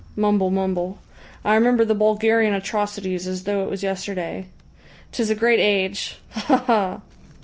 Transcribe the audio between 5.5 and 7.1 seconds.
age! Ha ha!"